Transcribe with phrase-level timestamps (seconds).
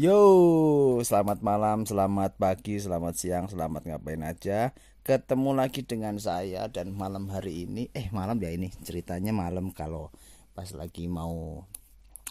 [0.00, 0.16] Yo,
[1.04, 4.72] selamat malam, selamat pagi, selamat siang, selamat ngapain aja.
[5.04, 10.08] Ketemu lagi dengan saya dan malam hari ini, eh malam ya ini ceritanya malam kalau
[10.56, 11.68] pas lagi mau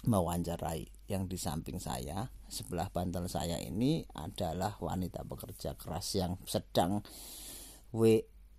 [0.02, 6.42] mau wawancarai yang di samping saya sebelah bantal saya ini adalah wanita pekerja keras yang
[6.50, 7.06] sedang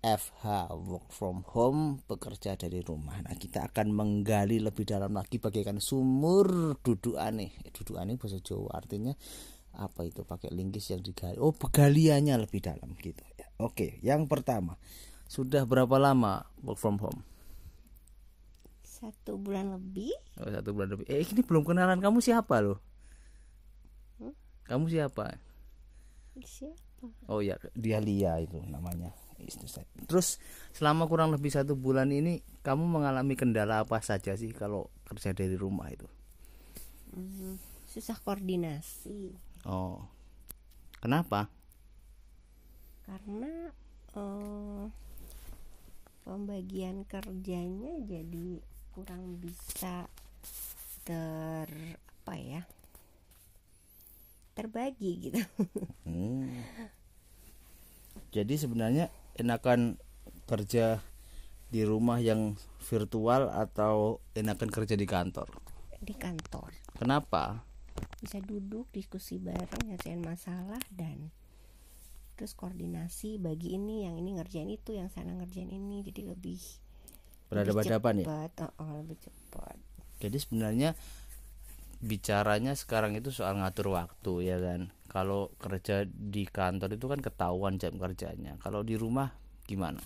[0.01, 3.21] WFH work from home bekerja dari rumah.
[3.21, 8.41] Nah kita akan menggali lebih dalam lagi bagaikan sumur duduk aneh, eh, duduk aneh bahasa
[8.41, 9.13] Jawa artinya
[9.77, 11.37] apa itu pakai linggis yang digali.
[11.37, 13.21] Oh penggaliannya lebih dalam gitu.
[13.37, 14.81] Ya, Oke, yang pertama
[15.29, 17.21] sudah berapa lama work from home?
[18.81, 21.09] satu bulan lebih Oh, satu bulan lebih.
[21.09, 22.81] Eh ini belum kenalan kamu siapa loh?
[24.65, 25.37] Kamu siapa?
[26.41, 29.09] siapa Oh ya, dia Lia itu namanya
[29.43, 29.87] istri saya.
[30.05, 30.37] Terus
[30.71, 35.55] selama kurang lebih satu bulan ini kamu mengalami kendala apa saja sih kalau kerja dari
[35.55, 36.07] rumah itu?
[37.11, 39.99] Hmm, susah koordinasi Oh,
[40.97, 41.51] kenapa?
[43.01, 43.67] karena
[44.15, 44.85] eh,
[46.23, 48.63] pembagian kerjanya jadi
[48.95, 50.07] kurang bisa
[51.03, 51.67] ter
[52.23, 52.61] apa ya
[54.53, 55.41] terbagi gitu
[56.05, 56.47] Hmm.
[58.31, 59.99] Jadi sebenarnya enakan
[60.49, 60.99] kerja
[61.71, 65.47] di rumah yang virtual atau enakan kerja di kantor?
[66.01, 67.61] di kantor Kenapa?
[68.17, 71.29] bisa duduk diskusi bareng nyelesain masalah dan
[72.33, 76.57] terus koordinasi bagi ini yang ini ngerjain itu yang sana ngerjain ini jadi lebih
[77.51, 78.25] Berhadapan-hadapan ya?
[78.25, 79.77] cepat oh, oh, lebih cepat
[80.21, 80.89] Jadi sebenarnya
[82.01, 84.89] bicaranya sekarang itu soal ngatur waktu ya kan.
[85.11, 88.57] Kalau kerja di kantor itu kan ketahuan jam kerjanya.
[88.63, 89.31] Kalau di rumah
[89.65, 90.01] gimana?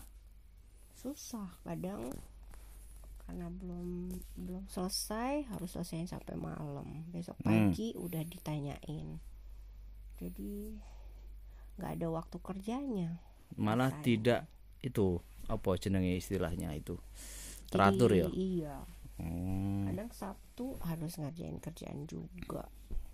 [0.95, 2.09] susah kadang
[3.21, 4.09] karena belum
[4.41, 7.69] belum selesai harus selesaiin sampai malam besok Hmm.
[7.69, 9.21] pagi udah ditanyain
[10.17, 10.53] jadi
[11.77, 13.21] nggak ada waktu kerjanya
[13.53, 14.49] Malah tidak
[14.81, 16.97] itu apa jenenge istilahnya itu
[17.69, 18.25] teratur ya.
[18.25, 18.81] Jadi, iya
[19.15, 19.87] Hmm.
[19.87, 22.67] kadang sabtu harus ngerjain kerjaan juga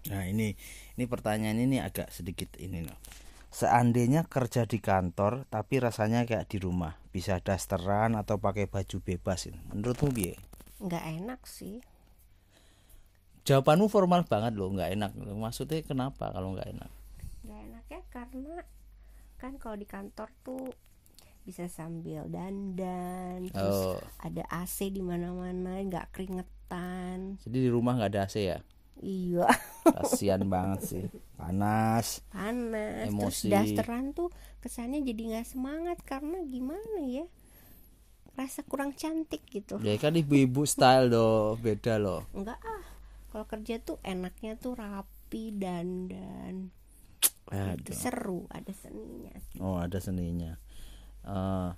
[0.09, 0.57] Nah ini
[0.97, 2.97] ini pertanyaan ini agak sedikit ini loh.
[3.51, 9.45] Seandainya kerja di kantor tapi rasanya kayak di rumah, bisa dasteran atau pakai baju bebas
[9.51, 9.59] ini.
[9.69, 10.35] Menurutmu piye?
[10.81, 11.77] nggak enak sih
[13.45, 15.11] Jawabanmu formal banget loh, nggak enak.
[15.17, 16.91] Maksudnya kenapa kalau nggak enak?
[17.41, 18.55] nggak enaknya karena
[19.41, 20.69] kan kalau di kantor tuh
[21.41, 23.79] bisa sambil dandan Oh, terus
[24.19, 28.59] ada AC di mana-mana nggak keringetan jadi di rumah nggak ada AC ya?
[29.01, 29.49] iya
[29.97, 31.03] Kasian banget sih,
[31.33, 32.21] panas.
[32.29, 33.49] panas Emosi.
[33.49, 34.29] terus dasteran tuh
[34.61, 37.25] kesannya jadi nggak semangat karena gimana ya
[38.31, 42.23] rasa kurang cantik gitu Ya kan ibu-ibu style doh, beda loh.
[42.31, 42.83] enggak ah
[43.33, 46.69] kalau kerja tuh enaknya tuh rapi dandan
[47.51, 47.91] itu Aduh.
[47.91, 50.55] seru ada seninya Oh ada seninya.
[51.25, 51.69] Eh,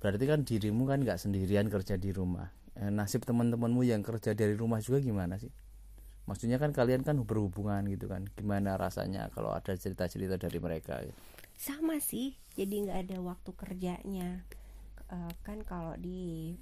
[0.00, 2.48] berarti kan dirimu kan nggak sendirian kerja di rumah.
[2.78, 5.50] Eh, nasib teman-temanmu yang kerja dari rumah juga gimana sih?
[6.28, 8.28] Maksudnya kan kalian kan berhubungan gitu kan?
[8.38, 11.02] Gimana rasanya kalau ada cerita-cerita dari mereka?
[11.60, 14.40] sama sih jadi nggak ada waktu kerjanya
[15.10, 16.54] Eh, kan kalau di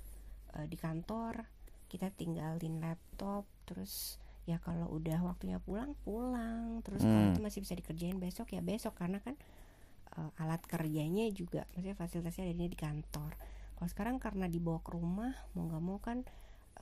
[0.67, 1.45] di kantor
[1.87, 4.17] kita tinggalin laptop terus
[4.49, 7.31] ya kalau udah waktunya pulang pulang terus kalau Hmm.
[7.31, 9.37] itu masih bisa dikerjain besok ya besok karena kan
[10.19, 13.33] eh, alat kerjanya juga maksudnya fasilitasnya adanya di kantor
[13.79, 16.27] kalau sekarang karena dibawa ke rumah mau nggak mau kan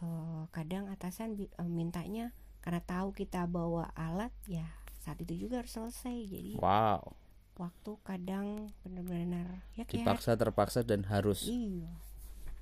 [0.01, 2.33] eh, kadang atasan eh, mintanya
[2.65, 4.65] karena tahu kita bawa alat ya
[4.99, 7.15] saat itu juga harus selesai jadi Wow,
[7.57, 8.47] waktu kadang
[8.83, 11.87] benar-benar ya kayak dipaksa terpaksa dan harus iya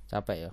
[0.05, 0.51] capek ya.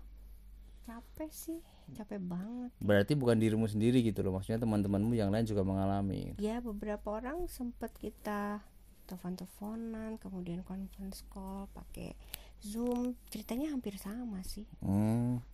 [0.83, 1.61] capek sih
[1.93, 4.35] capek banget Berarti bukan dirimu sendiri gitu loh.
[4.35, 6.33] Maksudnya teman-temanmu yang lain juga mengalami.
[6.41, 8.65] ya beberapa orang sempet kita
[9.13, 12.17] telepon-teleponan kemudian conference call pakai
[12.65, 15.45] zoom ceritanya hampir sama sih Hmm.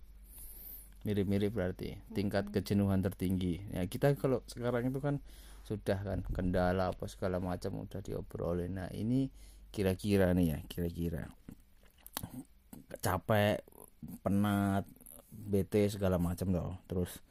[1.03, 3.63] Mirip-mirip berarti tingkat kejenuhan tertinggi.
[3.71, 5.23] Ya kita kalau sekarang itu kan
[5.63, 8.75] sudah kan kendala apa segala macam udah diobrolin.
[8.75, 9.31] Nah, ini
[9.71, 11.31] kira-kira nih ya, kira-kira
[12.99, 13.63] capek,
[14.25, 14.83] penat,
[15.31, 16.75] bete segala macam loh.
[16.91, 17.23] Terus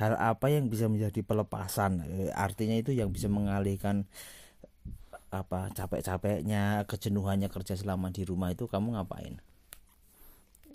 [0.00, 2.00] hal apa yang bisa menjadi pelepasan?
[2.08, 4.08] Eh, artinya itu yang bisa mengalihkan
[5.34, 9.36] apa capek-capeknya, kejenuhannya kerja selama di rumah itu kamu ngapain?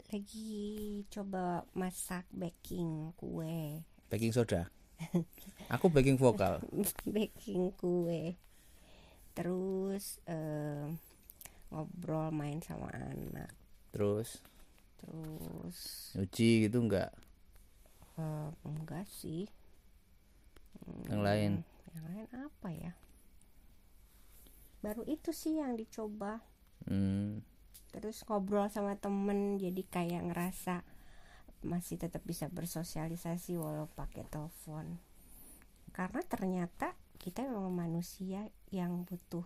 [0.09, 4.65] lagi coba masak baking kue Baking soda.
[5.73, 6.57] Aku baking vokal.
[7.06, 8.33] baking kue
[9.38, 10.89] terus eh,
[11.69, 13.53] ngobrol main sama anak
[13.94, 14.41] Terus
[15.00, 15.77] terus
[16.17, 17.13] nyuci gitu enggak?
[18.17, 19.45] eh, enggak sih
[21.06, 21.53] Yang lain.
[21.94, 22.91] yang lain apa ya
[24.80, 26.44] baru itu sih yang dicoba.
[26.88, 27.44] Hmm.
[27.90, 30.86] terus ngobrol sama temen jadi kayak ngerasa
[31.66, 35.02] masih tetap bisa bersosialisasi walau pakai telepon.
[35.92, 39.44] Karena ternyata kita memang manusia yang butuh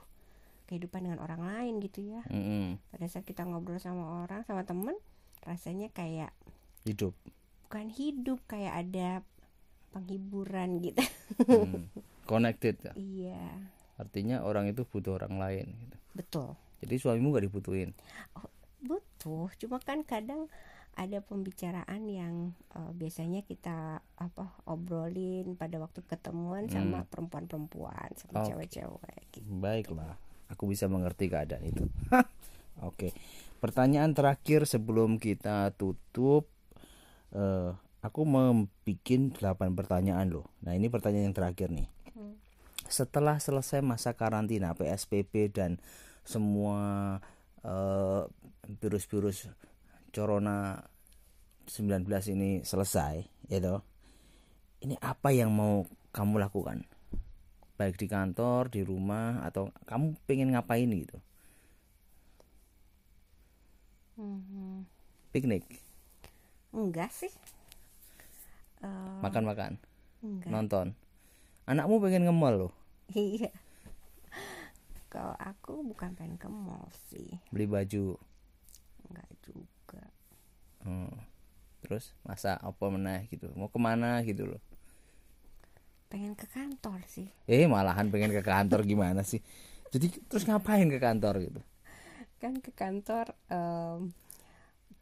[0.69, 2.21] kehidupan dengan orang lain gitu ya.
[2.29, 2.77] Mm-mm.
[2.93, 4.93] pada saat kita ngobrol sama orang sama temen
[5.41, 6.29] rasanya kayak
[6.85, 7.15] hidup.
[7.65, 9.09] Bukan hidup kayak ada
[9.95, 11.01] penghiburan gitu.
[11.47, 11.89] Hmm.
[12.29, 12.93] connected ya?
[12.93, 13.43] Iya
[13.95, 15.97] artinya orang itu butuh orang lain gitu.
[16.13, 16.47] betul
[16.79, 17.89] jadi suamimu gak dibutuhin
[18.79, 20.51] butuh cuma kan kadang
[20.93, 22.35] ada pembicaraan yang
[22.71, 28.39] eh, biasanya kita apa obrolin pada waktu ketemuan sama perempuan-perempuan sama Hmm.
[28.39, 28.47] Oh.
[28.51, 29.47] cewek-cewek gitu.
[29.57, 30.17] baiklah
[30.47, 31.85] aku bisa mengerti keadaan itu
[32.83, 33.09] oke
[33.57, 36.45] pertanyaan terakhir sebelum kita tutup
[37.31, 37.71] eh
[38.03, 38.69] aku membuat
[39.39, 39.39] 8
[39.73, 42.02] pertanyaan loh nah ini pertanyaan yang terakhir nih Hmm.
[42.93, 45.81] Setelah selesai masa karantina PSBB dan
[46.21, 47.17] semua
[47.65, 48.21] eh,
[48.77, 49.49] virus-virus
[50.13, 50.77] corona
[51.65, 52.05] 19
[52.37, 53.81] ini selesai ya toh
[54.85, 56.83] ini apa yang mau kamu lakukan?
[57.79, 61.17] Baik di kantor di rumah atau kamu pengen ngapain gitu?
[64.13, 64.85] Mhm.
[65.33, 65.65] piknik?
[66.69, 67.33] Enggak sih.
[68.85, 69.81] Eh, makan-makan?
[70.21, 70.51] enggak.
[70.53, 70.87] Nonton?
[71.65, 72.73] Anakmu pengen nge-mall loh
[73.17, 73.51] iya.
[75.13, 77.37] Kalau aku bukan pengen ke mall sih.
[77.53, 78.17] Beli baju.
[79.09, 80.03] Enggak juga.
[80.83, 81.15] Hmm.
[81.83, 83.51] terus masa apa meneh gitu?
[83.59, 84.61] Mau ke mana gitu loh?
[86.07, 87.27] Pengen ke kantor sih.
[87.43, 89.43] Eh malahan pengen ke kantor gimana sih?
[89.91, 91.61] Jadi terus ngapain ke kantor gitu?
[92.39, 94.15] Kan ke kantor em,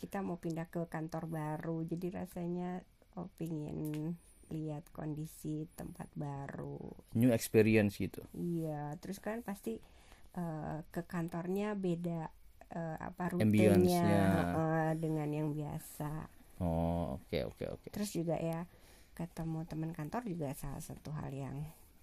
[0.01, 1.86] kita mau pindah ke kantor baru.
[1.86, 2.81] Jadi rasanya
[3.13, 4.18] oh, pingin
[4.51, 6.80] lihat kondisi tempat baru.
[7.15, 8.21] New experience gitu.
[8.36, 9.80] Iya terus kan pasti
[10.36, 12.27] eh, ke kantornya beda
[12.71, 14.07] eh, apa rutenya
[14.56, 16.12] eh, dengan yang biasa.
[16.62, 17.88] Oh oke oke oke.
[17.95, 18.68] Terus juga ya
[19.15, 21.57] ketemu teman kantor juga salah satu hal yang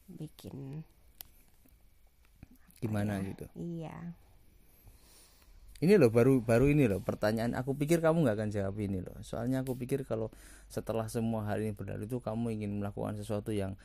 [0.08, 0.84] bikin
[2.78, 3.44] gimana ya, gitu?
[3.58, 3.96] Iya
[5.78, 9.14] ini loh baru baru ini loh pertanyaan aku pikir kamu nggak akan jawab ini loh.
[9.22, 10.28] Soalnya aku pikir kalau
[10.66, 13.78] setelah semua hal ini berlalu itu kamu ingin melakukan sesuatu yang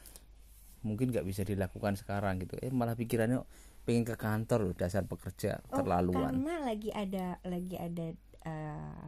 [0.82, 2.58] mungkin nggak bisa dilakukan sekarang gitu.
[2.60, 3.46] Eh malah pikirannya
[3.86, 6.40] pengen ke kantor loh dasar pekerja Oh, terlaluan.
[6.40, 8.06] karena lagi ada lagi ada
[8.44, 9.06] eh,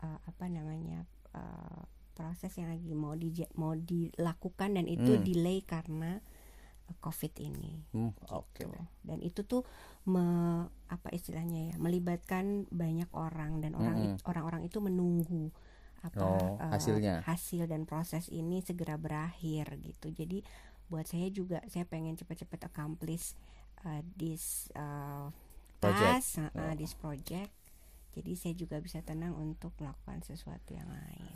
[0.00, 1.80] eh, apa namanya eh,
[2.16, 5.22] proses yang lagi mau di mau dilakukan dan itu Hmm.
[5.22, 6.18] delay karena
[6.98, 8.84] covid ini Hmm, oke Tuh.
[9.02, 9.62] dan itu tuh
[10.04, 14.14] me- apa istilahnya ya melibatkan banyak orang dan orang Mm-mm.
[14.16, 15.52] it- orang-orang itu menunggu
[15.98, 17.26] apa Oh, eh, hasilnya.
[17.26, 20.40] hasil dan proses ini segera berakhir gitu jadi
[20.86, 23.34] buat saya juga saya pengen cepat-cepat accomplish
[23.84, 25.28] uh, this uh,
[25.78, 26.00] Project.
[26.00, 26.74] task uh, uh, Oh.
[26.74, 27.50] this project
[28.14, 31.28] jadi saya juga bisa tenang untuk melakukan sesuatu yang lain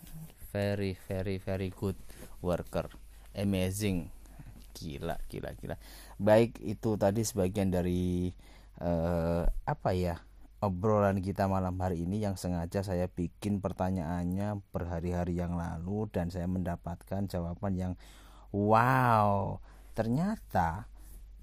[0.51, 1.99] very very very good
[2.39, 2.87] worker
[3.35, 4.09] amazing
[4.73, 5.77] gila gila gila.
[6.19, 8.33] Baik itu tadi sebagian dari
[8.81, 10.19] eh, apa ya
[10.63, 16.47] obrolan kita malam hari ini yang sengaja saya bikin pertanyaannya berhari-hari yang lalu dan saya
[16.47, 17.93] mendapatkan jawaban yang
[18.55, 19.59] wow
[19.93, 20.87] ternyata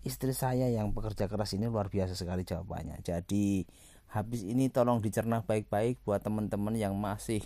[0.07, 3.03] istri saya yang pekerja keras ini luar biasa sekali jawabannya.
[3.03, 3.67] Jadi
[4.09, 7.43] habis ini tolong dicerna baik-baik buat teman-teman yang masih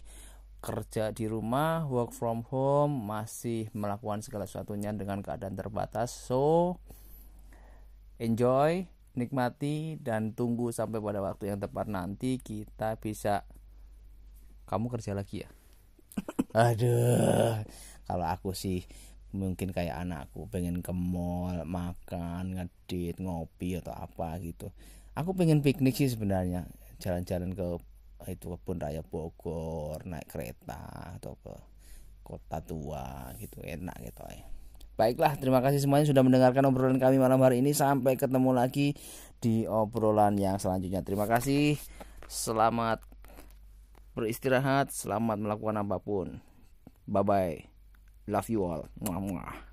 [0.63, 6.15] kerja di rumah, work from home, masih melakukan segala sesuatunya dengan keadaan terbatas.
[6.15, 6.79] So,
[8.15, 8.87] enjoy,
[9.19, 13.43] nikmati dan tunggu sampai pada waktu yang tepat nanti kita bisa
[14.63, 15.49] kamu kerja lagi ya.
[16.71, 17.59] Aduh,
[18.07, 18.87] kalau aku sih
[19.35, 24.71] mungkin kayak anakku pengen ke mall, makan, ngedit, ngopi atau apa gitu.
[25.13, 26.71] Aku pengen piknik sih sebenarnya,
[27.03, 27.67] jalan-jalan ke
[28.29, 31.53] itu kebun raya Bogor naik kereta atau ke
[32.23, 34.43] kota tua gitu enak gitu ya.
[34.93, 37.73] Baiklah, terima kasih semuanya sudah mendengarkan obrolan kami malam hari ini.
[37.73, 38.93] Sampai ketemu lagi
[39.41, 41.01] di obrolan yang selanjutnya.
[41.01, 41.81] Terima kasih.
[42.29, 43.01] Selamat
[44.13, 46.37] beristirahat, selamat melakukan apa pun.
[47.09, 47.57] Bye bye.
[48.29, 48.85] Love you all.
[49.01, 49.72] Muah, muah.